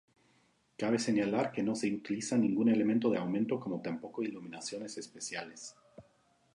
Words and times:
Cabe 0.79 0.97
señalar 0.97 1.51
que 1.51 1.61
no 1.61 1.75
se 1.75 1.87
utiliza 1.93 2.35
ningún 2.35 2.69
elemento 2.69 3.11
de 3.11 3.19
aumento 3.19 3.59
como 3.59 3.83
tampoco 3.83 4.23
iluminaciones 4.23 4.97
especiales. 4.97 5.75